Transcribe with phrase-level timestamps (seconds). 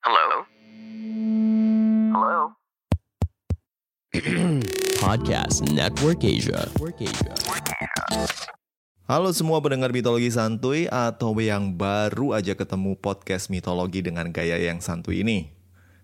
[0.00, 0.48] Hello?
[2.08, 2.56] Hello?
[5.04, 6.64] Podcast Network Asia.
[9.04, 14.80] Halo semua pendengar mitologi santuy atau yang baru aja ketemu podcast mitologi dengan gaya yang
[14.80, 15.52] santuy ini.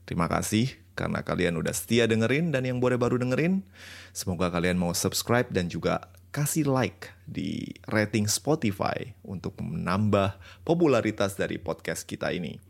[0.04, 3.64] Terima kasih karena kalian udah setia dengerin dan yang boleh baru dengerin.
[4.12, 10.36] Semoga kalian mau subscribe dan juga kasih like di rating Spotify untuk menambah
[10.68, 12.60] popularitas dari podcast kita ini.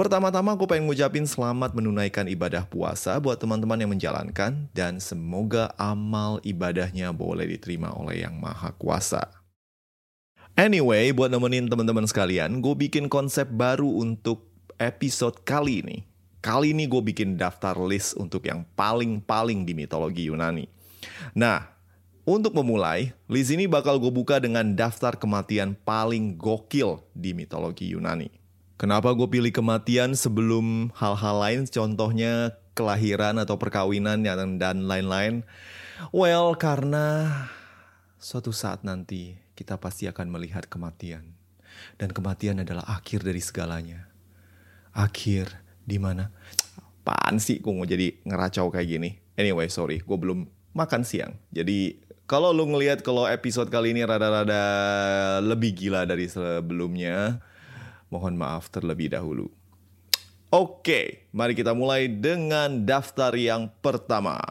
[0.00, 6.40] Pertama-tama aku pengen ngucapin selamat menunaikan ibadah puasa buat teman-teman yang menjalankan dan semoga amal
[6.40, 9.28] ibadahnya boleh diterima oleh Yang Maha Kuasa.
[10.56, 14.48] Anyway, buat nemenin teman-teman sekalian, gue bikin konsep baru untuk
[14.80, 16.08] episode kali ini.
[16.40, 20.64] Kali ini gue bikin daftar list untuk yang paling-paling di mitologi Yunani.
[21.36, 21.76] Nah,
[22.24, 28.39] untuk memulai, list ini bakal gue buka dengan daftar kematian paling gokil di mitologi Yunani.
[28.80, 35.44] Kenapa gue pilih kematian sebelum hal-hal lain, contohnya kelahiran atau perkawinan dan lain-lain?
[36.16, 37.28] Well, karena
[38.16, 41.36] suatu saat nanti kita pasti akan melihat kematian.
[42.00, 44.08] Dan kematian adalah akhir dari segalanya.
[44.96, 46.32] Akhir di mana?
[47.04, 49.20] Apaan sih gue mau jadi ngeracau kayak gini?
[49.36, 51.36] Anyway, sorry, gue belum makan siang.
[51.52, 54.64] Jadi kalau lu ngelihat kalau episode kali ini rada-rada
[55.44, 57.44] lebih gila dari sebelumnya,
[58.10, 59.48] mohon maaf terlebih dahulu.
[60.50, 64.42] Oke, mari kita mulai dengan daftar yang pertama.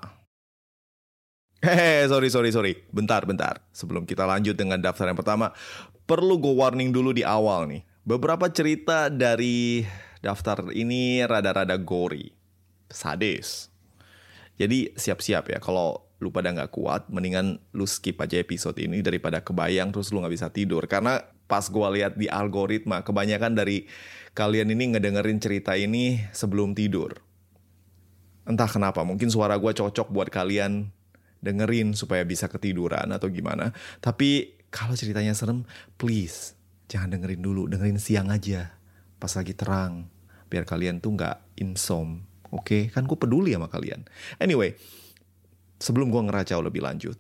[1.60, 2.74] Hehe, sorry, sorry, sorry.
[2.88, 3.60] Bentar, bentar.
[3.76, 5.52] Sebelum kita lanjut dengan daftar yang pertama,
[6.08, 7.84] perlu gue warning dulu di awal nih.
[8.08, 9.84] Beberapa cerita dari
[10.24, 12.32] daftar ini rada-rada gory,
[12.88, 13.68] sadis.
[14.56, 19.44] Jadi siap-siap ya, kalau lu pada nggak kuat, mendingan lu skip aja episode ini daripada
[19.44, 20.88] kebayang terus lu nggak bisa tidur.
[20.88, 21.20] Karena
[21.50, 23.90] pas gua lihat di algoritma, kebanyakan dari
[24.38, 27.18] kalian ini ngedengerin cerita ini sebelum tidur.
[28.46, 30.94] Entah kenapa, mungkin suara gua cocok buat kalian
[31.42, 33.74] dengerin supaya bisa ketiduran atau gimana.
[33.98, 35.66] Tapi kalau ceritanya serem,
[35.98, 36.54] please
[36.86, 38.78] jangan dengerin dulu, dengerin siang aja.
[39.18, 40.08] Pas lagi terang,
[40.48, 42.26] biar kalian tuh nggak insom.
[42.50, 44.06] Oke, kan gue peduli sama kalian.
[44.42, 44.74] Anyway,
[45.78, 47.18] sebelum gue ngeracau lebih lanjut,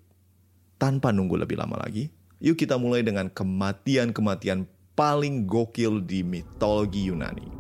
[0.82, 4.64] tanpa nunggu lebih lama lagi, yuk kita mulai dengan kematian-kematian
[4.96, 7.59] paling gokil di mitologi Yunani.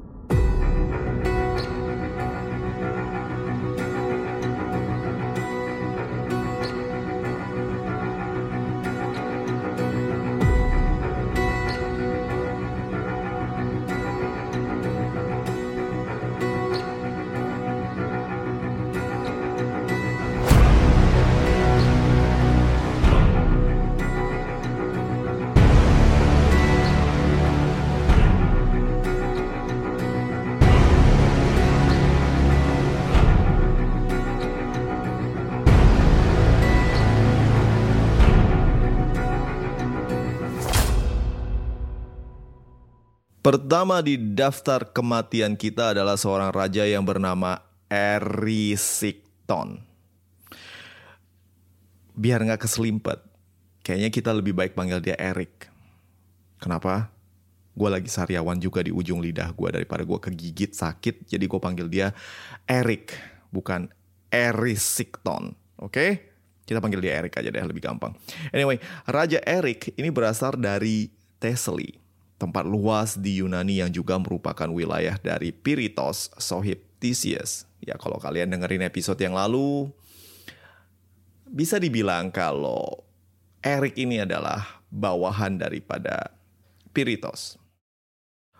[43.79, 49.79] Pertama di daftar kematian kita adalah seorang raja yang bernama Erisikton.
[52.11, 53.23] Biar nggak keselimpet,
[53.79, 55.71] kayaknya kita lebih baik panggil dia Erik.
[56.59, 57.07] Kenapa?
[57.71, 61.87] Gue lagi sariawan juga di ujung lidah gue daripada gue kegigit sakit, jadi gue panggil
[61.87, 62.11] dia
[62.67, 63.15] Erik,
[63.47, 63.87] bukan
[64.27, 65.55] Erisikton.
[65.79, 65.87] Oke?
[65.87, 66.11] Okay?
[66.67, 68.11] Kita panggil dia Erik aja deh, lebih gampang.
[68.51, 68.75] Anyway,
[69.07, 71.07] Raja Erik ini berasal dari
[71.39, 72.08] Thessaly
[72.39, 77.67] tempat luas di Yunani yang juga merupakan wilayah dari Piritos, Sohib Theseus.
[77.83, 79.91] Ya kalau kalian dengerin episode yang lalu,
[81.43, 83.03] bisa dibilang kalau
[83.59, 86.31] Erik ini adalah bawahan daripada
[86.95, 87.59] Piritos.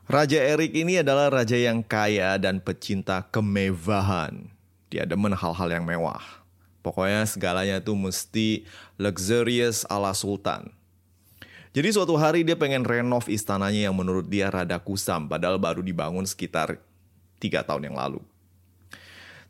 [0.10, 4.50] Raja Erik ini adalah raja yang kaya dan pecinta kemewahan.
[4.90, 6.42] Dia demen hal-hal yang mewah.
[6.82, 8.66] Pokoknya segalanya tuh mesti
[8.98, 10.74] luxurious ala sultan.
[11.70, 16.26] Jadi suatu hari dia pengen renov istananya yang menurut dia rada kusam padahal baru dibangun
[16.26, 16.82] sekitar
[17.38, 18.22] tiga tahun yang lalu.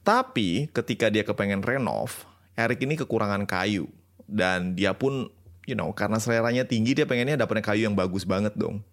[0.03, 2.27] Tapi ketika dia kepengen renov,
[2.59, 3.87] Eric ini kekurangan kayu.
[4.29, 5.31] Dan dia pun,
[5.65, 8.83] you know, karena seleranya tinggi dia pengennya dapetnya kayu yang bagus banget dong.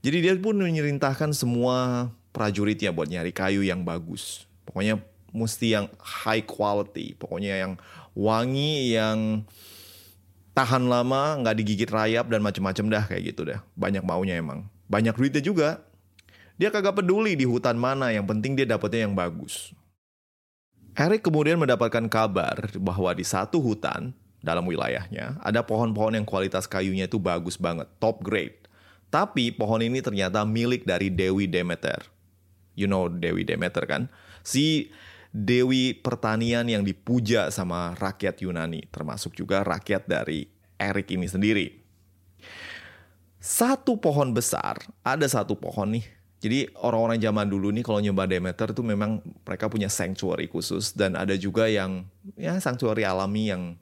[0.00, 4.48] Jadi dia pun menyerintahkan semua prajuritnya buat nyari kayu yang bagus.
[4.68, 5.00] Pokoknya
[5.32, 7.72] mesti yang high quality, pokoknya yang
[8.14, 9.44] wangi, yang
[10.54, 13.60] tahan lama, nggak digigit rayap dan macem-macem dah kayak gitu dah.
[13.78, 14.66] Banyak maunya emang.
[14.90, 15.68] Banyak duitnya juga.
[16.60, 19.72] Dia kagak peduli di hutan mana, yang penting dia dapetnya yang bagus.
[20.92, 24.12] Eric kemudian mendapatkan kabar bahwa di satu hutan
[24.44, 28.68] dalam wilayahnya ada pohon-pohon yang kualitas kayunya itu bagus banget, top grade.
[29.08, 32.04] Tapi pohon ini ternyata milik dari Dewi Demeter.
[32.76, 34.06] You know Dewi Demeter kan?
[34.44, 34.92] Si
[35.30, 41.66] Dewi pertanian yang dipuja sama rakyat Yunani, termasuk juga rakyat dari Erik ini sendiri.
[43.38, 46.06] Satu pohon besar, ada satu pohon nih.
[46.40, 51.12] Jadi orang-orang zaman dulu nih kalau nyembah Demeter tuh memang mereka punya sanctuary khusus dan
[51.12, 53.76] ada juga yang ya sanctuary alami yang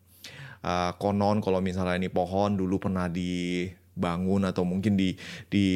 [0.67, 5.15] uh, konon kalau misalnya ini pohon dulu pernah dibangun atau mungkin di
[5.47, 5.67] di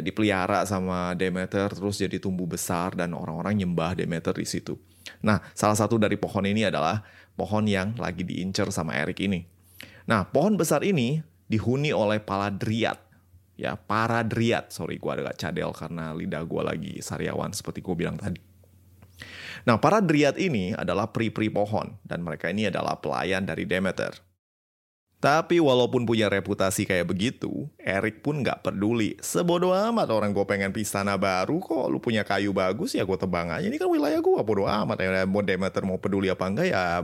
[0.00, 4.95] dipelihara sama Demeter terus jadi tumbuh besar dan orang-orang nyembah Demeter di situ.
[5.26, 7.02] Nah, salah satu dari pohon ini adalah
[7.34, 9.42] pohon yang lagi diincer sama Erik ini.
[10.06, 11.18] Nah, pohon besar ini
[11.50, 13.02] dihuni oleh paladriat.
[13.56, 18.20] Ya para driat sorry gue agak cadel karena lidah gue lagi sariawan seperti gue bilang
[18.20, 18.36] tadi.
[19.64, 24.12] Nah para driat ini adalah pri-pri pohon dan mereka ini adalah pelayan dari Demeter
[25.26, 29.18] tapi walaupun punya reputasi kayak begitu, Erik pun nggak peduli.
[29.18, 31.90] Sebodoh amat orang gue pengen istana baru kok.
[31.90, 33.66] Lu punya kayu bagus ya gue tebang aja.
[33.66, 35.02] Ini kan wilayah gue, bodoh amat.
[35.02, 37.02] Ya, mau Demeter mau peduli apa enggak ya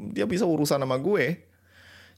[0.00, 1.44] dia bisa urusan sama gue.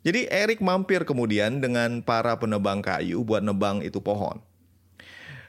[0.07, 4.39] Jadi Erik mampir kemudian dengan para penebang kayu buat nebang itu pohon.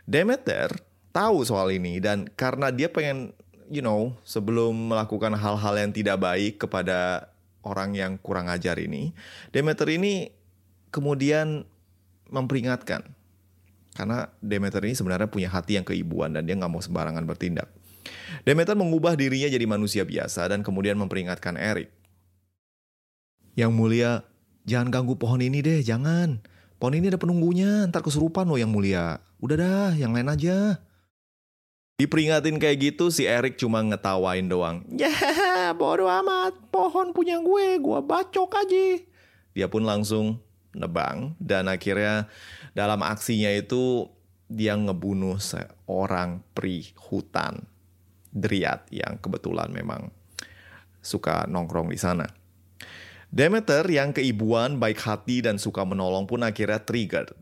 [0.10, 0.74] Demeter
[1.14, 3.30] tahu soal ini dan karena dia pengen,
[3.70, 7.30] you know, sebelum melakukan hal-hal yang tidak baik kepada
[7.64, 9.16] orang yang kurang ajar ini,
[9.50, 10.30] Demeter ini
[10.94, 11.66] kemudian
[12.30, 13.04] memperingatkan.
[13.94, 17.70] Karena Demeter ini sebenarnya punya hati yang keibuan dan dia nggak mau sembarangan bertindak.
[18.44, 21.88] Demeter mengubah dirinya jadi manusia biasa dan kemudian memperingatkan Erik.
[23.54, 24.12] Yang mulia,
[24.64, 26.40] Jangan ganggu pohon ini deh, jangan.
[26.80, 29.20] Pohon ini ada penunggunya, ntar kesurupan loh yang mulia.
[29.44, 30.80] Udah dah, yang lain aja.
[31.94, 34.82] Diperingatin kayak gitu, si Erik cuma ngetawain doang.
[34.90, 35.14] Ya,
[35.78, 38.98] bodo amat, pohon punya gue, gue bacok aja.
[39.54, 40.42] Dia pun langsung
[40.74, 42.26] nebang, dan akhirnya
[42.74, 44.10] dalam aksinya itu
[44.50, 47.62] dia ngebunuh seorang pri hutan.
[48.34, 50.10] Driat yang kebetulan memang
[50.98, 52.26] suka nongkrong di sana.
[53.30, 57.38] Demeter yang keibuan, baik hati, dan suka menolong pun akhirnya trigger.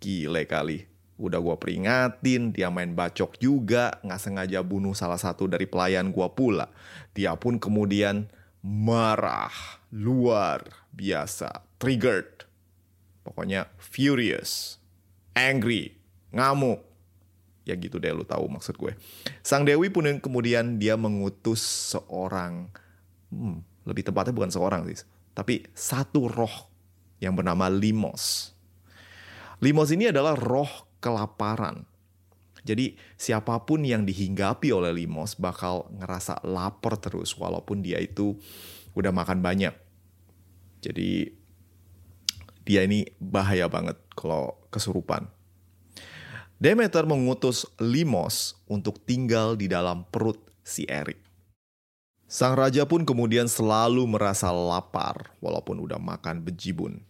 [0.00, 0.91] Gile kali.
[1.20, 6.28] Udah gue peringatin, dia main bacok juga, nggak sengaja bunuh salah satu dari pelayan gue
[6.32, 6.72] pula.
[7.12, 8.26] Dia pun kemudian
[8.64, 9.52] marah,
[9.92, 10.64] luar
[10.94, 12.48] biasa, triggered.
[13.22, 14.80] Pokoknya furious,
[15.36, 15.94] angry,
[16.34, 16.80] ngamuk.
[17.62, 18.98] Ya gitu deh lu tahu maksud gue.
[19.46, 21.62] Sang Dewi pun kemudian dia mengutus
[21.94, 22.66] seorang,
[23.30, 25.06] hmm, lebih tepatnya bukan seorang sih,
[25.38, 26.66] tapi satu roh
[27.22, 28.50] yang bernama Limos.
[29.62, 31.82] Limos ini adalah roh kelaparan.
[32.62, 38.38] Jadi siapa pun yang dihinggapi oleh Limos bakal ngerasa lapar terus walaupun dia itu
[38.94, 39.74] udah makan banyak.
[40.78, 41.34] Jadi
[42.62, 45.26] dia ini bahaya banget kalau kesurupan.
[46.62, 51.18] Demeter mengutus Limos untuk tinggal di dalam perut si Erik.
[52.30, 57.02] Sang raja pun kemudian selalu merasa lapar walaupun udah makan bejibun.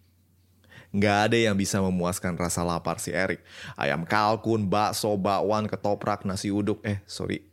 [0.93, 3.41] Nggak ada yang bisa memuaskan rasa lapar si Erik.
[3.81, 6.85] Ayam kalkun, bakso, bakwan, ketoprak, nasi uduk.
[6.85, 7.49] Eh, sorry.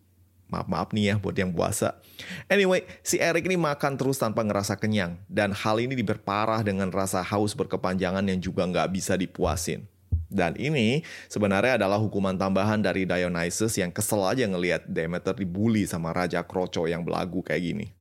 [0.50, 2.02] Maaf-maaf nih ya buat yang puasa.
[2.50, 5.16] Anyway, si Erik ini makan terus tanpa ngerasa kenyang.
[5.30, 9.88] Dan hal ini diperparah dengan rasa haus berkepanjangan yang juga nggak bisa dipuasin.
[10.30, 16.14] Dan ini sebenarnya adalah hukuman tambahan dari Dionysus yang kesel aja ngelihat Demeter dibully sama
[16.14, 17.99] Raja Kroco yang belagu kayak gini.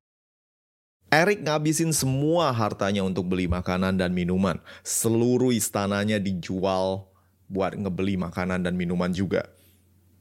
[1.08, 4.60] Erik ngabisin semua hartanya untuk beli makanan dan minuman.
[4.84, 7.08] Seluruh istananya dijual
[7.48, 9.48] buat ngebeli makanan dan minuman juga.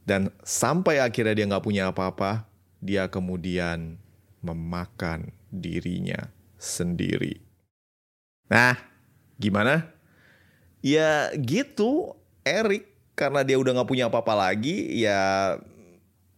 [0.08, 2.48] Dan sampai akhirnya dia nggak punya apa-apa,
[2.80, 4.00] dia kemudian
[4.40, 7.44] memakan dirinya sendiri.
[8.48, 8.80] Nah,
[9.36, 9.98] gimana?
[10.88, 12.16] ya gitu
[12.46, 15.58] Erik karena dia udah nggak punya apa-apa lagi ya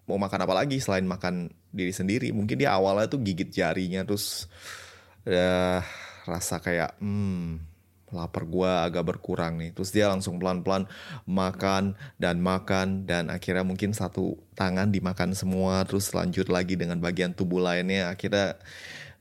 [0.07, 4.49] mau makan apa lagi selain makan diri sendiri mungkin dia awalnya tuh gigit jarinya terus
[5.23, 5.85] ya
[6.25, 7.69] rasa kayak hmm
[8.09, 10.89] lapar gua agak berkurang nih terus dia langsung pelan-pelan
[11.29, 17.37] makan dan makan dan akhirnya mungkin satu tangan dimakan semua terus lanjut lagi dengan bagian
[17.37, 18.57] tubuh lainnya akhirnya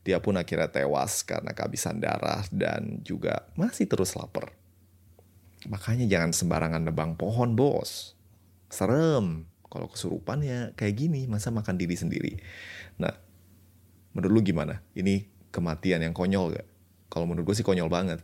[0.09, 4.57] dia pun akhirnya tewas karena kehabisan darah dan juga masih terus lapar
[5.67, 8.15] Makanya jangan sembarangan nebang pohon, bos.
[8.71, 9.48] Serem.
[9.69, 12.33] Kalau kesurupan ya kayak gini, masa makan diri sendiri.
[13.01, 13.13] Nah,
[14.17, 14.81] menurut lu gimana?
[14.97, 16.67] Ini kematian yang konyol gak?
[17.13, 18.21] Kalau menurut gue sih konyol banget.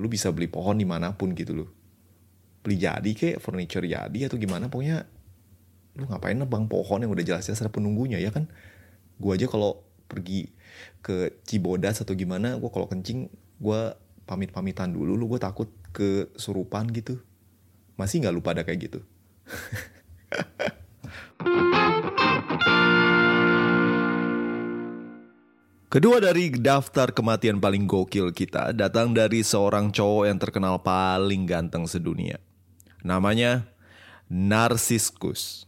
[0.00, 1.68] Lu bisa beli pohon di mana pun gitu loh.
[2.64, 4.72] Beli jadi kek, furniture jadi atau gimana.
[4.72, 5.04] Pokoknya
[5.96, 8.48] lu ngapain nebang pohon yang udah jelas-jelas ada penunggunya ya kan?
[9.20, 10.52] Gue aja kalau pergi
[11.04, 13.28] ke Cibodas atau gimana, gue kalau kencing,
[13.60, 13.80] gue
[14.30, 17.18] pamit-pamitan dulu lu gue takut kesurupan gitu
[17.98, 19.00] masih nggak lupa ada kayak gitu
[25.90, 31.82] Kedua dari daftar kematian paling gokil kita datang dari seorang cowok yang terkenal paling ganteng
[31.90, 32.38] sedunia.
[33.02, 33.66] Namanya
[34.30, 35.66] Narsiskus.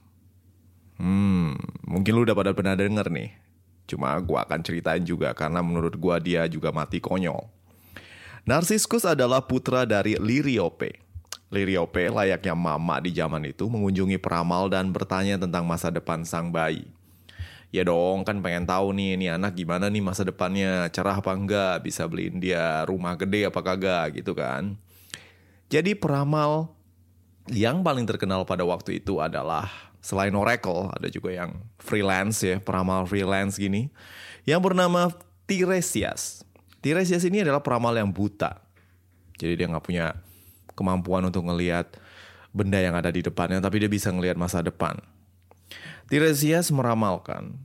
[0.95, 3.35] Hmm, mungkin lu udah pada pernah denger nih.
[3.90, 7.50] Cuma gua akan ceritain juga karena menurut gua dia juga mati konyol.
[8.47, 11.01] Narsiskus adalah putra dari Liriope,
[11.52, 16.88] Liriope layaknya mama di zaman itu mengunjungi peramal dan bertanya tentang masa depan sang bayi.
[17.68, 21.85] Ya dong, kan pengen tahu nih ini anak gimana nih masa depannya, cerah apa enggak,
[21.85, 24.80] bisa beliin dia rumah gede apa kagak gitu kan.
[25.68, 26.73] Jadi peramal
[27.49, 29.68] yang paling terkenal pada waktu itu adalah
[30.04, 33.92] selain Oracle, ada juga yang freelance ya, peramal freelance gini,
[34.49, 35.12] yang bernama
[35.44, 36.44] Tiresias.
[36.80, 38.56] Tiresias ini adalah peramal yang buta.
[39.37, 40.12] Jadi dia nggak punya
[40.83, 41.95] kemampuan untuk ngelihat
[42.51, 44.99] benda yang ada di depannya, tapi dia bisa ngelihat masa depan.
[46.11, 47.57] Tiresias meramalkan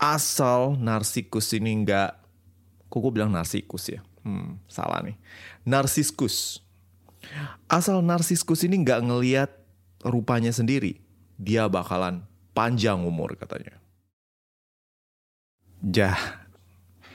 [0.00, 2.10] asal Narsikus ini nggak,
[2.88, 4.00] kok gue bilang Narsikus ya?
[4.26, 5.14] Hmm, salah nih.
[5.62, 6.58] Narsiskus.
[7.70, 9.50] Asal Narsiskus ini nggak ngeliat
[10.02, 10.98] rupanya sendiri,
[11.38, 13.78] dia bakalan panjang umur katanya.
[15.78, 16.18] Jah,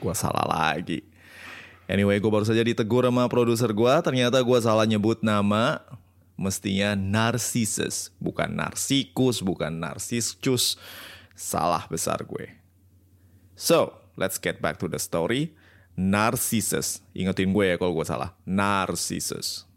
[0.00, 1.11] gue salah lagi.
[1.92, 3.94] Anyway, gue baru saja ditegur sama produser gue.
[4.00, 5.84] Ternyata gue salah nyebut nama.
[6.40, 10.80] Mestinya Narcissus, bukan Narsikus, bukan Narsiscus.
[11.36, 12.56] Salah besar gue.
[13.52, 15.52] So, let's get back to the story.
[15.92, 17.04] Narcissus.
[17.12, 18.32] Ingetin gue ya kalau gue salah.
[18.48, 19.68] Narcissus.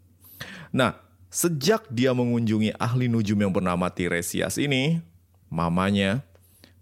[0.72, 0.96] Nah,
[1.28, 5.04] sejak dia mengunjungi ahli nujum yang bernama Tiresias ini,
[5.52, 6.24] mamanya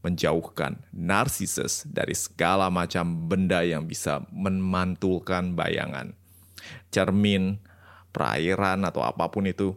[0.05, 6.13] menjauhkan Narcissus dari segala macam benda yang bisa memantulkan bayangan.
[6.93, 7.57] Cermin,
[8.13, 9.73] perairan, atau apa pun itu,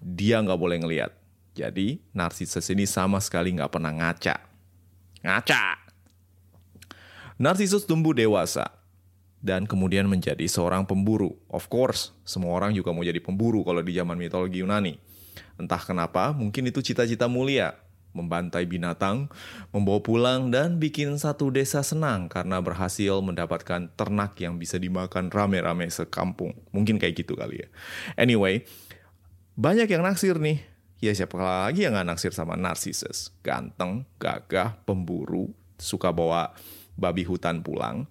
[0.00, 1.12] dia nggak boleh ngelihat.
[1.52, 4.40] Jadi, Narcissus ini sama sekali nggak pernah ngaca.
[5.20, 5.64] Ngaca!
[7.36, 8.72] Narcissus tumbuh dewasa
[9.44, 11.36] dan kemudian menjadi seorang pemburu.
[11.52, 14.96] Of course, semua orang juga mau jadi pemburu kalau di zaman mitologi Yunani.
[15.60, 17.76] Entah kenapa, mungkin itu cita-cita mulia,
[18.16, 19.28] membantai binatang,
[19.76, 25.84] membawa pulang, dan bikin satu desa senang karena berhasil mendapatkan ternak yang bisa dimakan rame-rame
[25.92, 26.56] sekampung.
[26.72, 27.68] Mungkin kayak gitu kali ya.
[28.16, 28.64] Anyway,
[29.52, 30.64] banyak yang naksir nih.
[30.96, 33.28] Ya siapa lagi yang gak naksir sama Narcissus?
[33.44, 36.56] Ganteng, gagah, pemburu, suka bawa
[36.96, 38.08] babi hutan pulang.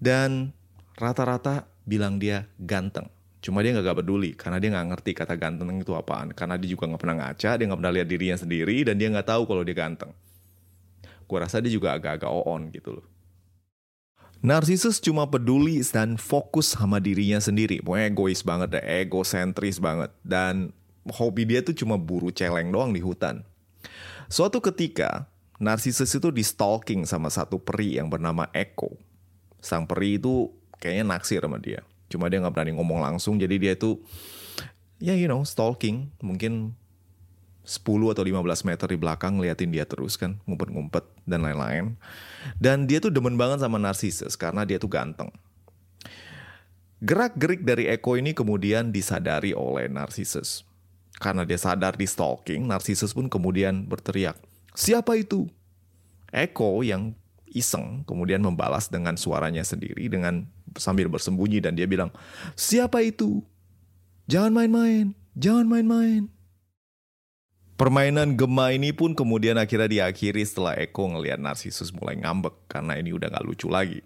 [0.00, 0.56] Dan
[0.96, 3.12] rata-rata bilang dia ganteng.
[3.46, 6.34] Cuma dia nggak peduli karena dia nggak ngerti kata ganteng itu apaan.
[6.34, 9.22] Karena dia juga nggak pernah ngaca, dia nggak pernah lihat dirinya sendiri dan dia nggak
[9.30, 10.10] tahu kalau dia ganteng.
[11.30, 13.06] Gue rasa dia juga agak-agak on gitu loh.
[14.42, 17.78] Narcissus cuma peduli dan fokus sama dirinya sendiri.
[17.86, 20.10] Pokoknya egois banget deh, egosentris banget.
[20.26, 20.74] Dan
[21.06, 23.46] hobi dia tuh cuma buru celeng doang di hutan.
[24.26, 25.30] Suatu ketika,
[25.62, 28.98] Narcissus itu di stalking sama satu peri yang bernama Echo.
[29.62, 30.50] Sang peri itu
[30.82, 33.98] kayaknya naksir sama dia Cuma dia nggak berani ngomong langsung, jadi dia itu
[35.02, 36.74] ya you know stalking, mungkin
[37.66, 37.82] 10
[38.14, 41.98] atau 15 meter di belakang ngeliatin dia terus kan, ngumpet-ngumpet dan lain-lain.
[42.62, 45.34] Dan dia tuh demen banget sama Narcissus karena dia tuh ganteng.
[47.02, 50.62] Gerak-gerik dari Eko ini kemudian disadari oleh Narcissus.
[51.18, 54.38] Karena dia sadar di stalking, Narcissus pun kemudian berteriak,
[54.76, 55.48] Siapa itu?
[56.28, 57.16] Eko yang
[57.48, 60.44] iseng kemudian membalas dengan suaranya sendiri dengan
[60.78, 62.12] sambil bersembunyi dan dia bilang,
[62.54, 63.42] "Siapa itu?
[64.30, 66.28] Jangan main-main, jangan main-main."
[67.76, 73.12] Permainan gema ini pun kemudian akhirnya diakhiri setelah Eko ngelihat Narcissus mulai ngambek karena ini
[73.12, 74.00] udah gak lucu lagi.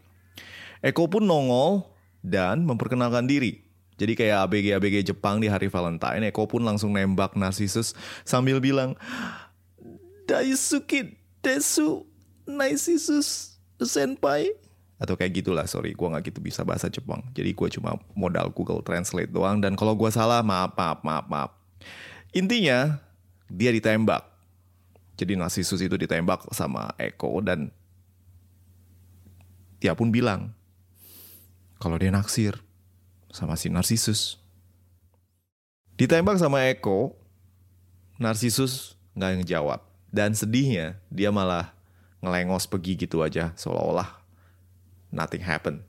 [0.83, 1.87] Eko pun nongol
[2.19, 3.63] dan memperkenalkan diri.
[3.95, 7.95] Jadi kayak ABG-ABG Jepang di hari Valentine, Eko pun langsung nembak Narcissus
[8.27, 8.99] sambil bilang,
[10.27, 12.11] Daisuke Desu
[12.49, 14.51] Narcissus Senpai
[15.01, 17.25] atau kayak gitulah sorry gue nggak gitu bisa bahasa Jepang.
[17.33, 19.57] Jadi gue cuma modal Google Translate doang.
[19.57, 21.51] Dan kalau gue salah maaf maaf maaf maaf.
[22.37, 23.01] Intinya
[23.49, 24.29] dia ditembak.
[25.17, 27.73] Jadi Narcissus itu ditembak sama Eko dan
[29.81, 30.53] dia pun bilang
[31.81, 32.61] kalau dia naksir
[33.33, 34.37] sama si Narcissus.
[35.97, 37.17] Ditembak sama Eko
[38.21, 39.81] Narcissus nggak ngejawab.
[40.13, 41.73] Dan sedihnya dia malah
[42.21, 44.20] ngelengos pergi gitu aja seolah-olah
[45.15, 45.83] nothing happened.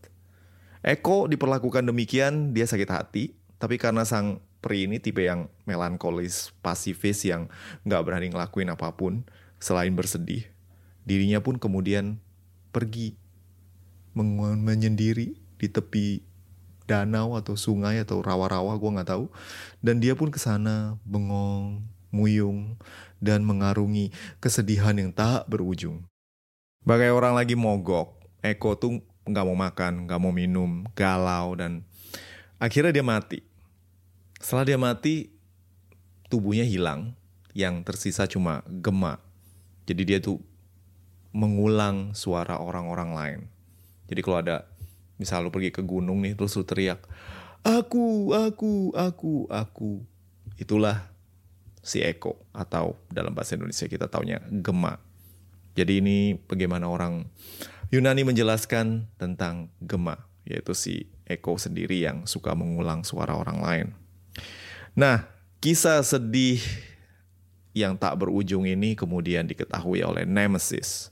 [0.82, 7.26] Eko diperlakukan demikian, dia sakit hati, tapi karena sang peri ini tipe yang melankolis, pasifis
[7.26, 7.50] yang
[7.86, 9.26] nggak berani ngelakuin apa pun
[9.62, 10.50] selain bersedih,
[11.06, 12.18] dirinya pun kemudian
[12.74, 13.18] pergi
[14.18, 16.26] menyendiri di tepi
[16.90, 19.32] danau atau sungai atau rawa-rawa gue nggak tahu
[19.80, 21.80] dan dia pun ke sana bengong
[22.12, 22.76] muyung
[23.24, 24.12] dan mengarungi
[24.44, 26.04] kesedihan yang tak berujung
[26.84, 31.86] bagai orang lagi mogok Eko tuh nggak mau makan, nggak mau minum, galau dan
[32.58, 33.40] akhirnya dia mati.
[34.42, 35.30] Setelah dia mati,
[36.32, 37.14] tubuhnya hilang,
[37.54, 39.22] yang tersisa cuma gema.
[39.86, 40.42] Jadi dia tuh
[41.32, 43.42] mengulang suara orang-orang lain.
[44.12, 44.68] Jadi kalau ada
[45.16, 47.06] misal lu pergi ke gunung nih terus lu teriak,
[47.64, 50.02] aku, aku, aku, aku.
[50.58, 51.08] Itulah
[51.82, 55.02] si Eko atau dalam bahasa Indonesia kita taunya gema.
[55.72, 57.26] Jadi ini bagaimana orang
[57.92, 60.16] Yunani menjelaskan tentang gema,
[60.48, 63.88] yaitu si Eko sendiri yang suka mengulang suara orang lain.
[64.96, 65.28] Nah,
[65.60, 66.64] kisah sedih
[67.76, 71.12] yang tak berujung ini kemudian diketahui oleh Nemesis.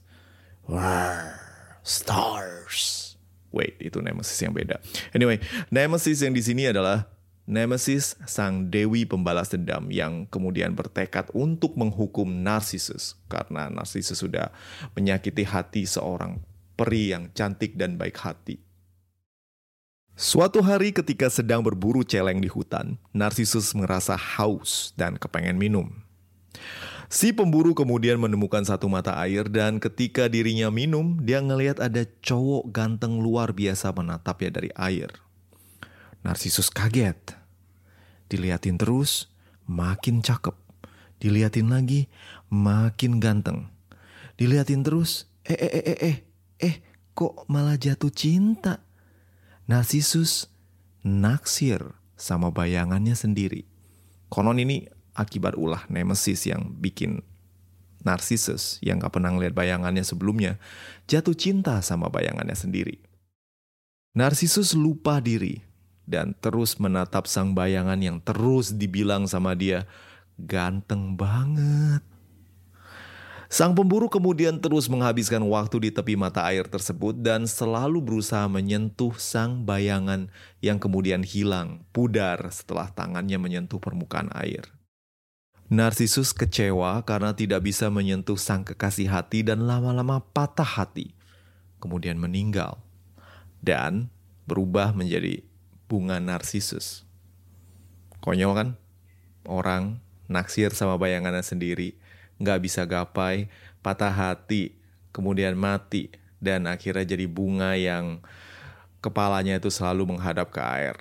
[0.64, 1.36] Wah,
[1.84, 3.12] stars.
[3.52, 4.80] Wait, itu Nemesis yang beda.
[5.12, 5.36] Anyway,
[5.68, 7.12] Nemesis yang di sini adalah
[7.44, 14.48] Nemesis sang dewi pembalas dendam yang kemudian bertekad untuk menghukum Narcissus karena Narcissus sudah
[14.96, 16.40] menyakiti hati seorang
[16.80, 18.56] peri yang cantik dan baik hati.
[20.16, 25.92] Suatu hari ketika sedang berburu celeng di hutan, Narcissus merasa haus dan kepengen minum.
[27.12, 32.72] Si pemburu kemudian menemukan satu mata air dan ketika dirinya minum, dia ngelihat ada cowok
[32.72, 35.12] ganteng luar biasa menatapnya dari air.
[36.24, 37.36] Narcissus kaget.
[38.30, 39.28] Diliatin terus,
[39.66, 40.54] makin cakep.
[41.18, 42.06] Diliatin lagi,
[42.48, 43.68] makin ganteng.
[44.38, 46.16] Diliatin terus, eh eh eh eh eh,
[46.60, 46.84] eh
[47.16, 48.84] kok malah jatuh cinta?
[49.64, 50.46] Narcissus
[51.00, 51.80] naksir
[52.14, 53.64] sama bayangannya sendiri.
[54.28, 54.86] Konon ini
[55.16, 57.24] akibat ulah Nemesis yang bikin
[58.00, 60.56] Narcissus yang gak pernah ngeliat bayangannya sebelumnya
[61.04, 62.96] jatuh cinta sama bayangannya sendiri.
[64.16, 65.60] Narcissus lupa diri
[66.08, 69.86] dan terus menatap sang bayangan yang terus dibilang sama dia
[70.40, 72.02] ganteng banget.
[73.50, 79.18] Sang pemburu kemudian terus menghabiskan waktu di tepi mata air tersebut dan selalu berusaha menyentuh
[79.18, 80.30] sang bayangan
[80.62, 84.70] yang kemudian hilang, pudar setelah tangannya menyentuh permukaan air.
[85.66, 91.10] Narsisus kecewa karena tidak bisa menyentuh sang kekasih hati dan lama-lama patah hati,
[91.82, 92.78] kemudian meninggal,
[93.58, 94.14] dan
[94.46, 95.42] berubah menjadi
[95.90, 97.02] bunga narsisus.
[98.22, 98.68] Konyol kan?
[99.42, 99.98] Orang
[100.30, 101.98] naksir sama bayangannya sendiri,
[102.40, 103.52] nggak bisa gapai,
[103.84, 104.72] patah hati,
[105.12, 106.08] kemudian mati,
[106.40, 108.24] dan akhirnya jadi bunga yang
[109.04, 110.96] kepalanya itu selalu menghadap ke air.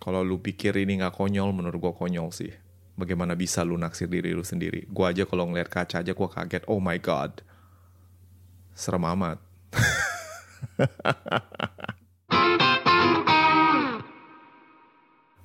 [0.00, 2.52] Kalau lu pikir ini nggak konyol, menurut gua konyol sih.
[3.00, 4.84] Bagaimana bisa lu naksir diri lu sendiri?
[4.92, 7.40] Gua aja kalau ngeliat kaca aja gua kaget, oh my god.
[8.76, 9.40] Serem amat.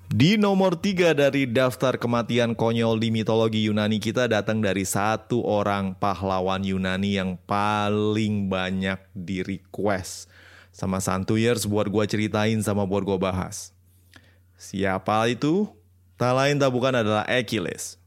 [0.06, 5.98] Di nomor tiga dari daftar kematian konyol di mitologi Yunani kita datang dari satu orang
[5.98, 10.30] pahlawan Yunani yang paling banyak di request
[10.70, 13.74] sama Santuyers buat gue ceritain sama buat gue bahas.
[14.62, 15.74] Siapa itu?
[16.22, 17.98] Tak lain tak bukan adalah Achilles.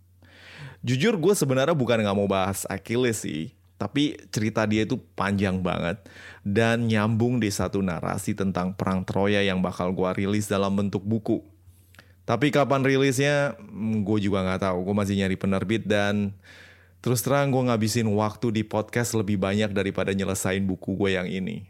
[0.87, 5.99] Jujur gue sebenarnya bukan nggak mau bahas Achilles sih, tapi cerita dia itu panjang banget
[6.47, 11.58] dan nyambung di satu narasi tentang perang Troya yang bakal gue rilis dalam bentuk buku.
[12.29, 14.85] Tapi kapan rilisnya, hmm, gue juga nggak tahu.
[14.85, 16.37] Gue masih nyari penerbit dan
[17.01, 21.65] terus terang gue ngabisin waktu di podcast lebih banyak daripada nyelesain buku gue yang ini.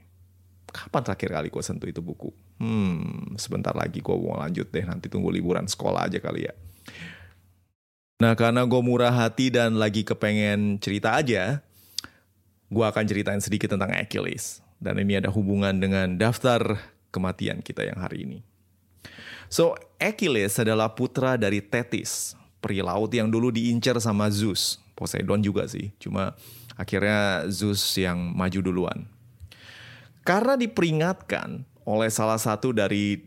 [0.75, 2.35] Kapan terakhir kali gue sentuh itu buku?
[2.59, 4.83] Hmm, sebentar lagi gue mau lanjut deh.
[4.83, 6.55] Nanti tunggu liburan sekolah aja kali ya.
[8.19, 11.63] Nah karena gue murah hati dan lagi kepengen cerita aja,
[12.67, 14.59] gue akan ceritain sedikit tentang Achilles.
[14.83, 16.83] Dan ini ada hubungan dengan daftar
[17.15, 18.43] kematian kita yang hari ini.
[19.49, 24.77] So, Achilles adalah putra dari Thetis, peri laut yang dulu diincar sama Zeus.
[24.93, 26.37] Poseidon juga sih, cuma
[26.77, 28.99] akhirnya Zeus yang maju duluan.
[30.21, 33.25] Karena diperingatkan oleh salah satu dari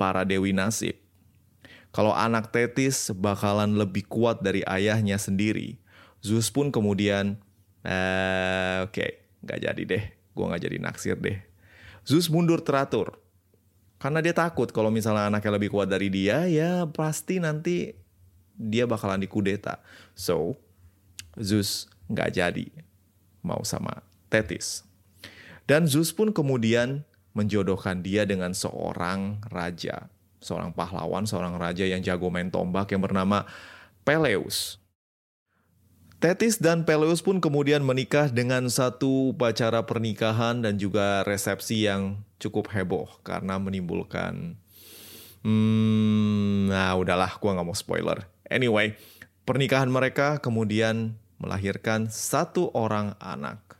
[0.00, 0.96] para dewi nasib,
[1.92, 5.76] kalau anak Thetis bakalan lebih kuat dari ayahnya sendiri,
[6.24, 7.36] Zeus pun kemudian,
[7.84, 9.10] eh, oke, okay,
[9.44, 11.38] nggak jadi deh, gue nggak jadi naksir deh.
[12.08, 13.20] Zeus mundur teratur,
[13.98, 17.90] karena dia takut kalau misalnya anaknya lebih kuat dari dia, ya pasti nanti
[18.54, 19.82] dia bakalan dikudeta.
[20.14, 20.54] So,
[21.34, 22.66] Zeus nggak jadi
[23.42, 24.86] mau sama Thetis.
[25.66, 27.02] Dan Zeus pun kemudian
[27.34, 30.06] menjodohkan dia dengan seorang raja,
[30.38, 33.46] seorang pahlawan, seorang raja yang jago main tombak yang bernama
[34.06, 34.78] Peleus.
[36.18, 42.70] Tetis dan Peleus pun kemudian menikah dengan satu upacara pernikahan dan juga resepsi yang cukup
[42.70, 44.54] heboh karena menimbulkan
[45.42, 48.26] hmm, nah udahlah gua nggak mau spoiler.
[48.48, 48.96] Anyway,
[49.44, 53.78] pernikahan mereka kemudian melahirkan satu orang anak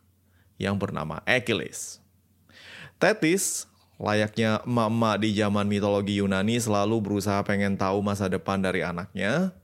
[0.60, 2.02] yang bernama Achilles.
[2.98, 9.54] Tetis, layaknya emak-emak di zaman mitologi Yunani selalu berusaha pengen tahu masa depan dari anaknya,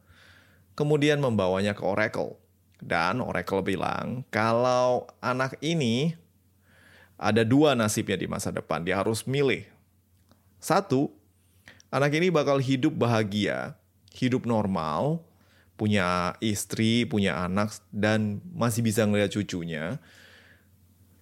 [0.78, 2.38] kemudian membawanya ke Oracle.
[2.85, 6.14] Dan Oracle bilang, kalau anak ini
[7.14, 9.64] ada dua nasibnya di masa depan, dia harus milih.
[10.59, 11.12] Satu,
[11.92, 13.79] anak ini bakal hidup bahagia,
[14.16, 15.22] hidup normal,
[15.74, 19.98] punya istri, punya anak, dan masih bisa ngeliat cucunya.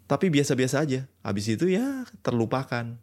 [0.09, 1.09] Tapi biasa-biasa aja.
[1.25, 3.01] Habis itu ya terlupakan.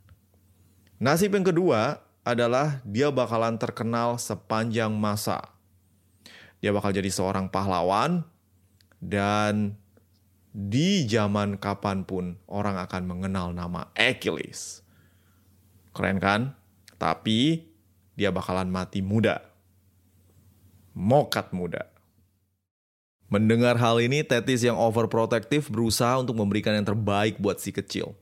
[1.02, 5.41] Nasib yang kedua adalah dia bakalan terkenal sepanjang masa.
[6.60, 8.28] Dia bakal jadi seorang pahlawan
[8.99, 9.80] dan
[10.49, 14.81] di zaman kapan pun orang akan mengenal nama Achilles.
[15.93, 16.57] Keren kan?
[16.97, 17.69] Tapi
[18.17, 19.49] dia bakalan mati muda
[20.99, 21.88] mokat muda.
[23.31, 28.17] Mendengar hal ini, Tetis yang overprotective berusaha untuk memberikan yang terbaik buat si kecil.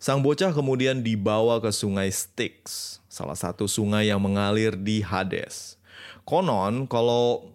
[0.00, 5.76] Sang bocah kemudian dibawa ke sungai Styx, salah satu sungai yang mengalir di Hades.
[6.24, 7.52] Konon, kalau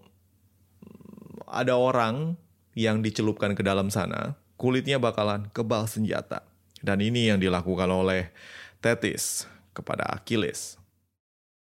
[1.50, 2.38] ada orang
[2.76, 6.44] yang dicelupkan ke dalam sana, kulitnya bakalan kebal senjata.
[6.84, 8.30] Dan ini yang dilakukan oleh
[8.84, 10.78] Tetis kepada Achilles.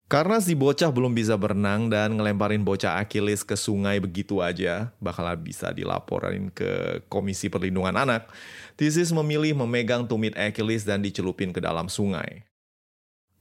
[0.09, 5.25] Karena si bocah belum bisa berenang dan ngelemparin bocah Achilles ke sungai begitu aja, bakal
[5.41, 8.29] bisa dilaporin ke Komisi Perlindungan Anak,
[8.77, 12.45] Thesis memilih memegang tumit Achilles dan dicelupin ke dalam sungai.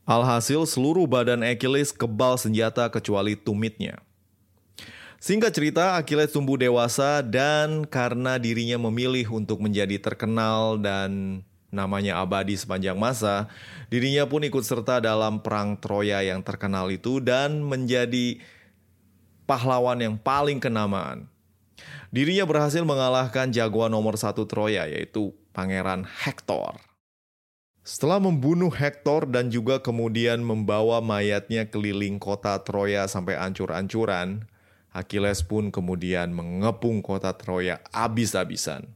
[0.08, 4.00] Alhasil seluruh badan Achilles kebal senjata kecuali tumitnya.
[5.22, 12.58] Singkat cerita, Achilles tumbuh dewasa dan karena dirinya memilih untuk menjadi terkenal dan namanya abadi
[12.58, 13.46] sepanjang masa,
[13.94, 18.42] dirinya pun ikut serta dalam perang Troya yang terkenal itu dan menjadi
[19.46, 21.30] pahlawan yang paling kenamaan.
[22.10, 26.82] Dirinya berhasil mengalahkan jagoan nomor satu Troya yaitu Pangeran Hector.
[27.86, 34.50] Setelah membunuh Hector dan juga kemudian membawa mayatnya keliling kota Troya sampai ancur-ancuran,
[34.92, 38.92] Achilles pun kemudian mengepung kota Troya abis-abisan.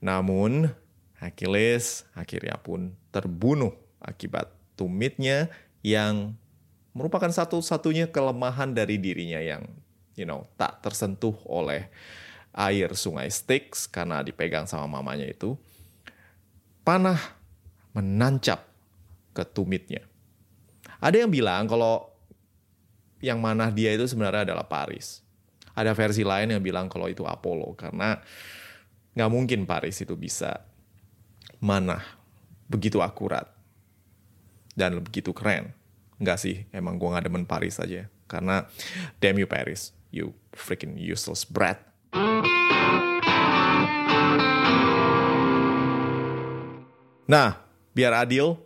[0.00, 0.72] Namun,
[1.20, 5.52] Achilles akhirnya pun terbunuh akibat tumitnya
[5.84, 6.32] yang
[6.96, 9.66] merupakan satu-satunya kelemahan dari dirinya yang
[10.14, 11.90] you know tak tersentuh oleh
[12.54, 15.54] air sungai Styx karena dipegang sama mamanya itu
[16.82, 17.20] panah
[17.94, 18.66] menancap
[19.34, 20.02] ke tumitnya.
[20.98, 22.10] Ada yang bilang kalau
[23.18, 25.22] yang manah dia itu sebenarnya adalah Paris.
[25.74, 28.18] Ada versi lain yang bilang kalau itu Apollo karena
[29.14, 30.62] nggak mungkin Paris itu bisa
[31.58, 32.02] mana
[32.70, 33.50] begitu akurat
[34.78, 35.74] dan begitu keren.
[36.18, 38.10] Enggak sih, emang gue gak demen Paris aja.
[38.26, 38.66] Karena
[39.22, 41.78] damn you Paris, you freaking useless brat.
[47.28, 47.60] Nah,
[47.94, 48.58] biar adil,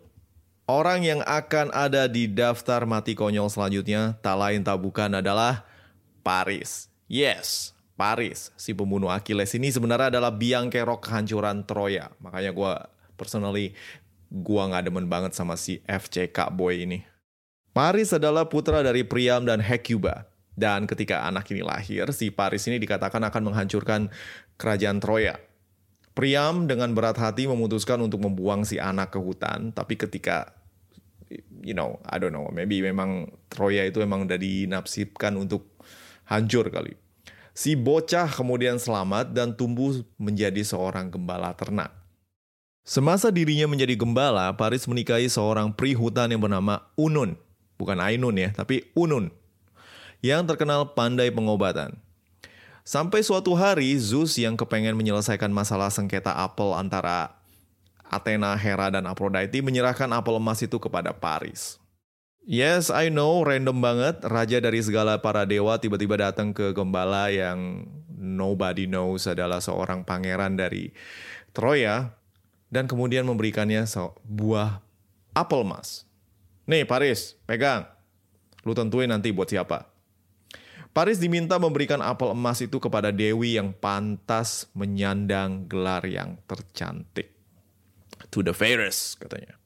[0.73, 5.61] orang yang akan ada di daftar mati konyol selanjutnya tak lain tak bukan adalah
[6.25, 6.89] Paris.
[7.05, 12.09] Yes, Paris, si pembunuh Achilles ini sebenarnya adalah biang kerok kehancuran Troya.
[12.17, 12.73] Makanya gue
[13.13, 13.77] personally,
[14.33, 17.05] gue gak demen banget sama si FCK boy ini.
[17.69, 20.25] Paris adalah putra dari Priam dan Hecuba.
[20.53, 24.13] Dan ketika anak ini lahir, si Paris ini dikatakan akan menghancurkan
[24.57, 25.41] kerajaan Troya.
[26.13, 30.53] Priam dengan berat hati memutuskan untuk membuang si anak ke hutan, tapi ketika
[31.63, 35.65] you know, I don't know, maybe memang Troya itu memang udah dinapsipkan untuk
[36.27, 36.93] hancur kali.
[37.53, 41.93] Si bocah kemudian selamat dan tumbuh menjadi seorang gembala ternak.
[42.83, 47.39] Semasa dirinya menjadi gembala, Paris menikahi seorang pri hutan yang bernama Unun.
[47.79, 49.31] Bukan Ainun ya, tapi Unun.
[50.19, 51.95] Yang terkenal pandai pengobatan.
[52.83, 57.42] Sampai suatu hari, Zeus yang kepengen menyelesaikan masalah sengketa apel antara
[58.13, 61.81] Athena, Hera, dan Aphrodite menyerahkan apel emas itu kepada Paris.
[62.43, 64.19] Yes, I know, random banget.
[64.27, 70.59] Raja dari segala para dewa tiba-tiba datang ke gembala yang nobody knows adalah seorang pangeran
[70.59, 70.91] dari
[71.55, 72.11] Troya
[72.67, 74.83] dan kemudian memberikannya sebuah
[75.33, 76.03] apel emas.
[76.67, 77.87] Nih Paris, pegang.
[78.63, 79.91] Lu tentuin nanti buat siapa.
[80.93, 87.32] Paris diminta memberikan apel emas itu kepada Dewi yang pantas menyandang gelar yang tercantik.
[88.33, 89.61] To the fairest, katanya.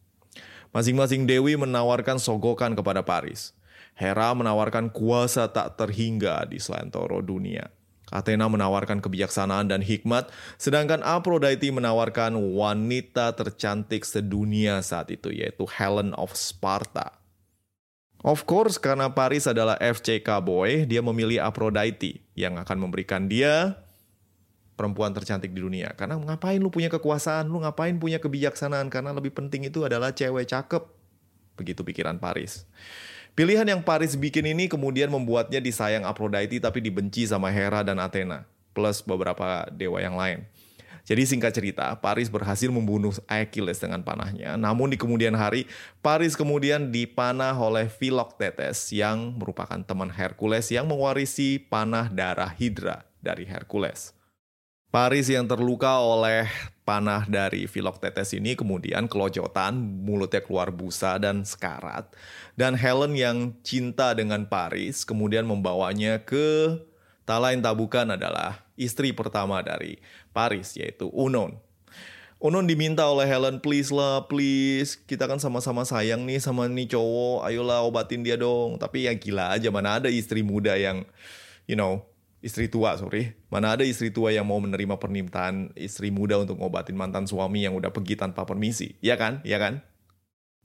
[0.76, 3.56] Masing-masing dewi menawarkan sogokan kepada Paris.
[3.96, 7.72] Hera menawarkan kuasa tak terhingga di selantoro dunia.
[8.12, 16.16] Athena menawarkan kebijaksanaan dan hikmat, sedangkan Aphrodite menawarkan wanita tercantik sedunia saat itu, yaitu Helen
[16.16, 17.20] of Sparta.
[18.24, 23.76] Of course, karena Paris adalah FCK boy, dia memilih Aphrodite yang akan memberikan dia
[24.78, 25.92] perempuan tercantik di dunia.
[25.98, 30.46] Karena ngapain lu punya kekuasaan, lu ngapain punya kebijaksanaan, karena lebih penting itu adalah cewek
[30.46, 30.86] cakep.
[31.58, 32.70] Begitu pikiran Paris.
[33.34, 38.46] Pilihan yang Paris bikin ini kemudian membuatnya disayang Aphrodite tapi dibenci sama Hera dan Athena,
[38.74, 40.46] plus beberapa dewa yang lain.
[41.08, 44.60] Jadi singkat cerita, Paris berhasil membunuh Achilles dengan panahnya.
[44.60, 45.64] Namun di kemudian hari,
[46.04, 53.48] Paris kemudian dipanah oleh Philoctetes yang merupakan teman Hercules yang mewarisi panah darah Hydra dari
[53.48, 54.17] Hercules.
[54.88, 56.48] Paris yang terluka oleh
[56.88, 62.08] panah dari Philoctetes ini kemudian kelojotan, mulutnya keluar busa dan sekarat.
[62.56, 66.80] Dan Helen yang cinta dengan Paris kemudian membawanya ke
[67.28, 70.00] tak lain tak bukan adalah istri pertama dari
[70.32, 71.60] Paris yaitu Unon.
[72.40, 74.96] Unon diminta oleh Helen, please lah, please.
[74.96, 77.44] Kita kan sama-sama sayang nih sama nih cowok.
[77.44, 78.78] Ayolah obatin dia dong.
[78.78, 81.02] Tapi ya gila aja, mana ada istri muda yang,
[81.66, 82.06] you know,
[82.42, 83.34] istri tua, sorry.
[83.50, 87.74] Mana ada istri tua yang mau menerima permintaan istri muda untuk ngobatin mantan suami yang
[87.76, 88.96] udah pergi tanpa permisi.
[89.02, 89.42] Ya kan?
[89.42, 89.82] Ya kan?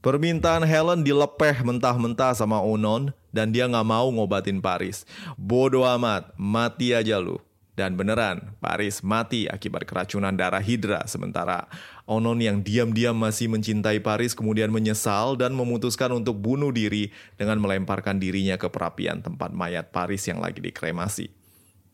[0.03, 5.07] Permintaan Helen dilepeh mentah-mentah sama Onon dan dia nggak mau ngobatin Paris.
[5.39, 7.39] Bodoh amat, mati aja lu.
[7.73, 11.09] Dan beneran, Paris mati akibat keracunan darah Hydra.
[11.09, 11.71] Sementara
[12.05, 18.19] Onon yang diam-diam masih mencintai Paris kemudian menyesal dan memutuskan untuk bunuh diri dengan melemparkan
[18.21, 21.42] dirinya ke perapian tempat mayat Paris yang lagi dikremasi.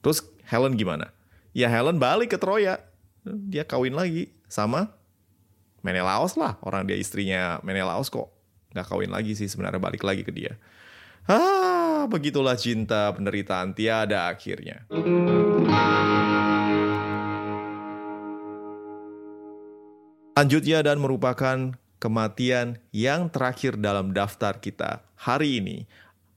[0.08, 1.12] Terus Helen gimana?
[1.52, 2.80] Ya Helen balik ke Troya.
[3.28, 4.96] Dia kawin lagi sama
[5.84, 8.32] Menelaos lah, orang dia istrinya Menelaos kok.
[8.72, 10.56] Nggak kawin lagi sih sebenarnya balik lagi ke dia.
[11.28, 14.88] Ah, begitulah cinta penderitaan tiada akhirnya.
[20.40, 25.84] Lanjutnya dan merupakan kematian yang terakhir dalam daftar kita hari ini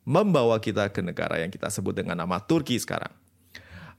[0.04, 3.21] membawa kita ke negara yang kita sebut dengan nama Turki sekarang.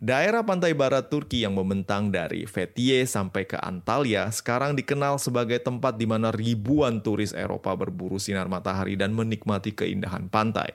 [0.02, 5.94] Daerah pantai barat Turki yang membentang dari Fethiye sampai ke Antalya sekarang dikenal sebagai tempat
[5.94, 10.74] di mana ribuan turis Eropa berburu sinar matahari dan menikmati keindahan pantai.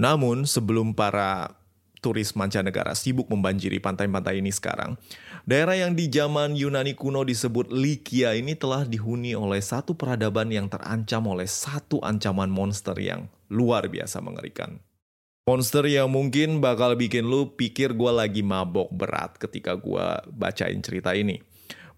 [0.00, 1.52] Namun, sebelum para
[2.00, 4.96] turis mancanegara sibuk membanjiri pantai-pantai ini sekarang,
[5.44, 10.72] daerah yang di zaman Yunani kuno disebut Likia ini telah dihuni oleh satu peradaban yang
[10.72, 14.80] terancam oleh satu ancaman monster yang luar biasa mengerikan.
[15.50, 21.10] Monster yang mungkin bakal bikin lu pikir gue lagi mabok berat ketika gue bacain cerita
[21.10, 21.42] ini.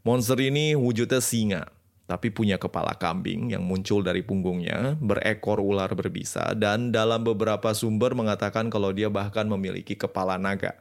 [0.08, 1.68] Monster ini wujudnya singa,
[2.08, 8.16] tapi punya kepala kambing yang muncul dari punggungnya, berekor ular berbisa, dan dalam beberapa sumber
[8.16, 10.72] mengatakan kalau dia bahkan memiliki kepala naga.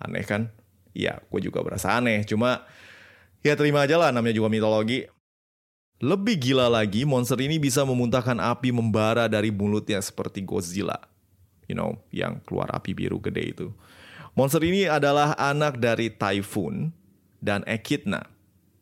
[0.00, 0.48] Aneh kan?
[0.96, 2.24] Ya, gue juga berasa aneh.
[2.24, 2.64] Cuma,
[3.44, 5.04] ya terima aja lah namanya juga mitologi.
[6.00, 11.17] Lebih gila lagi, monster ini bisa memuntahkan api membara dari mulutnya seperti Godzilla
[11.68, 13.68] you know, yang keluar api biru gede itu.
[14.34, 16.90] Monster ini adalah anak dari Typhoon
[17.38, 18.26] dan Echidna.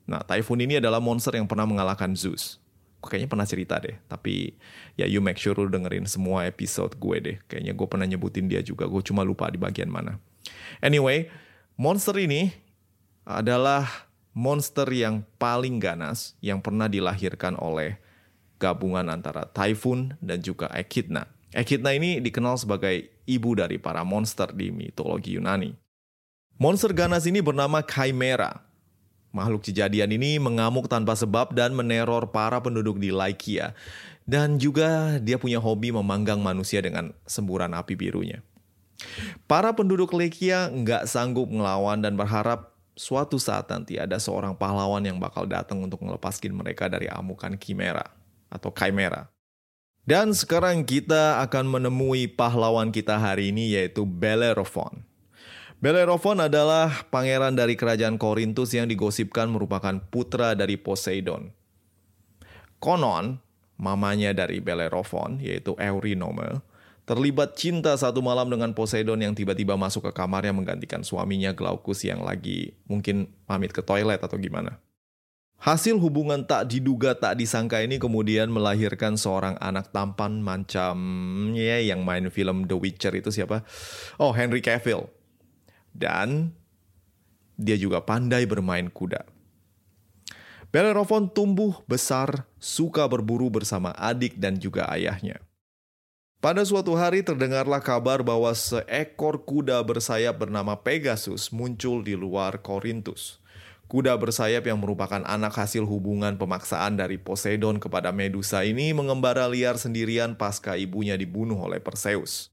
[0.07, 2.62] Nah, Typhoon ini adalah monster yang pernah mengalahkan Zeus.
[3.07, 4.59] Kayaknya pernah cerita deh, tapi
[4.99, 7.37] ya you make sure lu dengerin semua episode gue deh.
[7.46, 10.18] Kayaknya gue pernah nyebutin dia juga, gue cuma lupa di bagian mana.
[10.83, 11.31] Anyway,
[11.79, 12.51] monster ini
[13.22, 17.96] adalah monster yang paling ganas yang pernah dilahirkan oleh
[18.59, 21.36] gabungan antara Typhoon dan juga Echidna.
[21.55, 25.75] Echidna ini dikenal sebagai ibu dari para monster di mitologi Yunani.
[26.57, 28.65] Monster ganas ini bernama Chimera.
[29.31, 33.77] Makhluk kejadian ini mengamuk tanpa sebab dan meneror para penduduk di Lycia.
[34.25, 38.41] Dan juga dia punya hobi memanggang manusia dengan semburan api birunya.
[39.45, 45.21] Para penduduk Lycia nggak sanggup melawan dan berharap suatu saat nanti ada seorang pahlawan yang
[45.21, 48.09] bakal datang untuk melepaskan mereka dari amukan Chimera
[48.49, 49.36] atau Chimera.
[50.07, 55.03] Dan sekarang kita akan menemui pahlawan kita hari ini yaitu Bellerophon.
[55.83, 61.51] Bellerophon adalah pangeran dari kerajaan Korintus yang digosipkan merupakan putra dari Poseidon.
[62.79, 63.42] Konon,
[63.83, 66.62] mamanya dari Bellerophon yaitu Eurynome,
[67.03, 72.23] terlibat cinta satu malam dengan Poseidon yang tiba-tiba masuk ke kamarnya menggantikan suaminya Glaucus yang
[72.23, 74.79] lagi mungkin pamit ke toilet atau gimana.
[75.57, 80.97] Hasil hubungan tak diduga tak disangka ini kemudian melahirkan seorang anak tampan macam
[81.57, 83.64] ya yang main film The Witcher itu siapa?
[84.21, 85.09] Oh, Henry Cavill.
[85.97, 86.53] Dan
[87.57, 89.25] dia juga pandai bermain kuda.
[90.69, 95.40] Bellerophon tumbuh besar, suka berburu bersama adik dan juga ayahnya.
[96.37, 103.40] Pada suatu hari terdengarlah kabar bahwa seekor kuda bersayap bernama Pegasus muncul di luar Korintus.
[103.87, 109.79] Kuda bersayap yang merupakan anak hasil hubungan pemaksaan dari Poseidon kepada Medusa ini mengembara liar
[109.79, 112.51] sendirian pasca ibunya dibunuh oleh Perseus.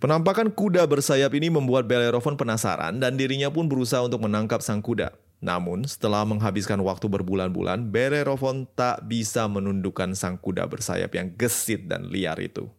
[0.00, 5.12] Penampakan kuda bersayap ini membuat Bellerophon penasaran dan dirinya pun berusaha untuk menangkap sang kuda.
[5.44, 12.08] Namun, setelah menghabiskan waktu berbulan-bulan, Bellerophon tak bisa menundukkan sang kuda bersayap yang gesit dan
[12.08, 12.72] liar itu.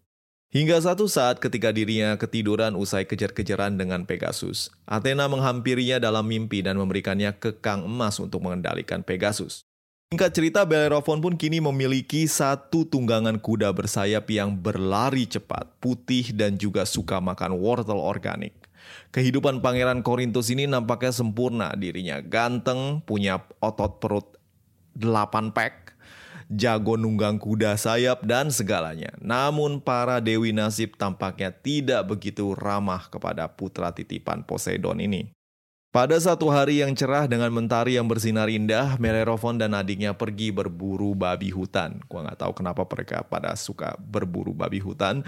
[0.51, 6.75] Hingga satu saat ketika dirinya ketiduran usai kejar-kejaran dengan Pegasus, Athena menghampirinya dalam mimpi dan
[6.75, 9.63] memberikannya kekang emas untuk mengendalikan Pegasus.
[10.11, 16.59] Singkat cerita, Bellerophon pun kini memiliki satu tunggangan kuda bersayap yang berlari cepat, putih, dan
[16.59, 18.51] juga suka makan wortel organik.
[19.15, 21.71] Kehidupan Pangeran Korintus ini nampaknya sempurna.
[21.79, 24.35] Dirinya ganteng, punya otot perut
[24.99, 25.80] 8 pack,
[26.51, 29.15] jago nunggang kuda sayap, dan segalanya.
[29.23, 35.31] Namun para Dewi Nasib tampaknya tidak begitu ramah kepada putra titipan Poseidon ini.
[35.91, 41.11] Pada satu hari yang cerah dengan mentari yang bersinar indah, Bellerophon dan adiknya pergi berburu
[41.11, 41.99] babi hutan.
[42.07, 45.27] Gua nggak tahu kenapa mereka pada suka berburu babi hutan.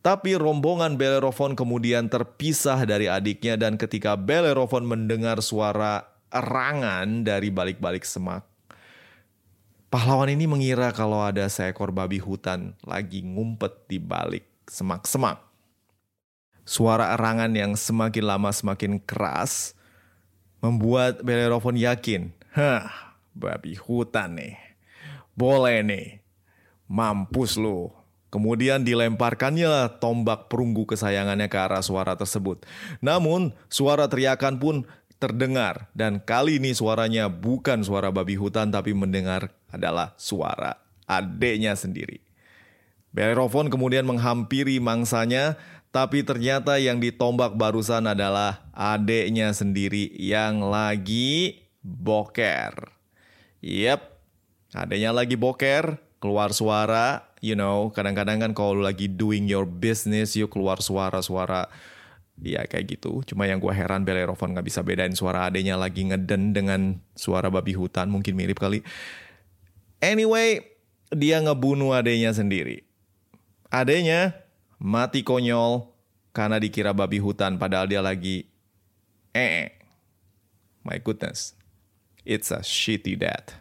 [0.00, 8.00] Tapi rombongan Bellerophon kemudian terpisah dari adiknya dan ketika Bellerophon mendengar suara erangan dari balik-balik
[8.00, 8.48] semak,
[9.90, 15.42] pahlawan ini mengira kalau ada seekor babi hutan lagi ngumpet di balik semak-semak.
[16.62, 19.74] Suara erangan yang semakin lama semakin keras
[20.62, 22.86] membuat Bellerophon yakin, hah,
[23.34, 24.54] babi hutan nih,
[25.34, 26.06] boleh nih,
[26.86, 27.90] mampus lu.
[28.30, 32.62] Kemudian dilemparkannya tombak perunggu kesayangannya ke arah suara tersebut.
[33.02, 34.86] Namun, suara teriakan pun
[35.20, 42.24] terdengar dan kali ini suaranya bukan suara babi hutan tapi mendengar adalah suara adiknya sendiri.
[43.12, 52.94] Bellerophon kemudian menghampiri mangsanya tapi ternyata yang ditombak barusan adalah adeknya sendiri yang lagi boker.
[53.60, 54.00] Yep,
[54.72, 60.54] adeknya lagi boker, keluar suara, you know, kadang-kadang kan kalau lagi doing your business, yuk
[60.54, 61.68] keluar suara-suara
[62.40, 63.20] Ya kayak gitu.
[63.28, 67.76] Cuma yang gue heran Bellerophon gak bisa bedain suara adenya lagi ngeden dengan suara babi
[67.76, 68.08] hutan.
[68.08, 68.80] Mungkin mirip kali.
[70.00, 70.64] Anyway,
[71.12, 72.88] dia ngebunuh adenya sendiri.
[73.68, 74.34] Adenya
[74.80, 75.84] mati konyol
[76.32, 78.48] karena dikira babi hutan padahal dia lagi
[79.36, 79.76] eh.
[80.80, 81.52] My goodness.
[82.24, 83.60] It's a shitty death.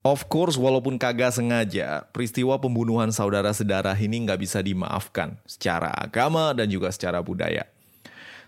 [0.00, 6.56] Of course, walaupun kagak sengaja, peristiwa pembunuhan saudara sedarah ini nggak bisa dimaafkan secara agama
[6.56, 7.68] dan juga secara budaya.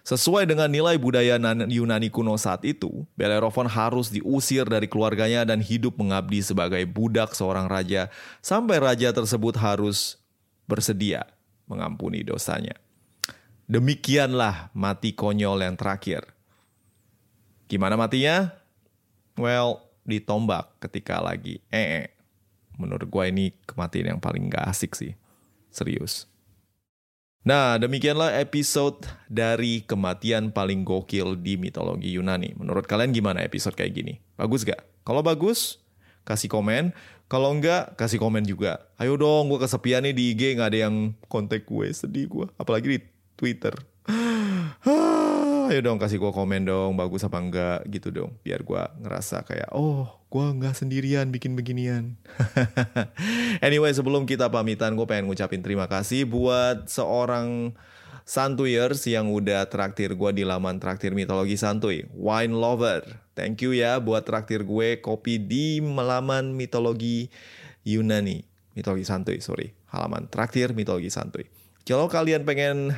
[0.02, 1.38] Sesuai dengan nilai budaya
[1.70, 7.70] Yunani kuno saat itu, Bellerophon harus diusir dari keluarganya dan hidup mengabdi sebagai budak seorang
[7.70, 8.10] raja
[8.42, 10.18] sampai raja tersebut harus
[10.66, 11.30] bersedia
[11.70, 12.74] mengampuni dosanya.
[13.70, 16.26] Demikianlah mati konyol yang terakhir.
[17.70, 18.50] Gimana matinya?
[19.38, 22.10] Well, ditombak ketika lagi ee.
[22.10, 22.22] -e.
[22.74, 25.14] Menurut gue ini kematian yang paling gak asik sih.
[25.70, 26.31] Serius.
[27.42, 32.54] Nah, demikianlah episode dari kematian paling gokil di mitologi Yunani.
[32.54, 34.14] Menurut kalian gimana episode kayak gini?
[34.38, 34.78] Bagus gak?
[35.02, 35.82] Kalau bagus,
[36.22, 36.94] kasih komen.
[37.26, 38.86] Kalau enggak, kasih komen juga.
[38.94, 42.46] Ayo dong, gue kesepian nih di IG, nggak ada yang kontak gue, sedih gue.
[42.54, 42.98] Apalagi di
[43.34, 43.74] Twitter.
[45.72, 48.38] Ayo dong kasih gue komen dong, bagus apa enggak gitu dong.
[48.46, 52.14] Biar gue ngerasa kayak, oh gue nggak sendirian bikin beginian.
[53.62, 57.72] anyway, sebelum kita pamitan, gue pengen ngucapin terima kasih buat seorang
[58.22, 62.06] Santuyers yang udah traktir gue di laman traktir mitologi santuy.
[62.14, 63.02] Wine Lover.
[63.34, 67.34] Thank you ya buat traktir gue kopi di laman mitologi
[67.82, 68.46] Yunani.
[68.78, 69.74] Mitologi santuy, sorry.
[69.90, 71.50] Halaman traktir mitologi santuy.
[71.82, 72.94] Kalau kalian pengen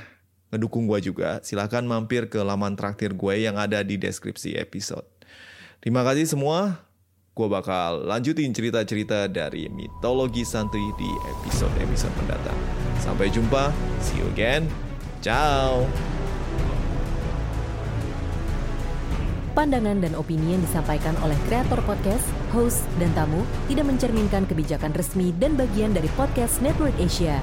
[0.52, 5.08] ngedukung gue juga, silahkan mampir ke laman traktir gue yang ada di deskripsi episode.
[5.80, 6.84] Terima kasih semua.
[7.34, 12.54] Gue bakal lanjutin cerita-cerita dari mitologi santuy di episode-episode mendatang.
[13.02, 14.70] Sampai jumpa, see you again.
[15.18, 15.82] Ciao.
[19.58, 22.22] Pandangan dan opini yang disampaikan oleh kreator podcast,
[22.54, 27.42] host, dan tamu tidak mencerminkan kebijakan resmi dan bagian dari podcast Network Asia.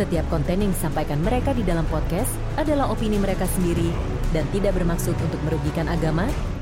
[0.00, 3.92] Setiap konten yang disampaikan mereka di dalam podcast adalah opini mereka sendiri
[4.32, 6.24] dan tidak bermaksud untuk merugikan agama,